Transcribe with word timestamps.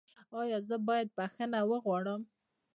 ایا 0.39 0.57
زه 0.67 0.75
باید 0.87 1.07
بخښنه 1.17 1.59
وغواړم؟ 1.69 2.21